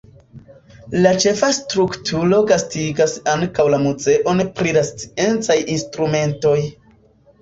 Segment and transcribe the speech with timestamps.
[1.03, 6.57] La ĉefa strukturo gastigas ankaŭ la muzeon pri la sciencaj instrumentoj.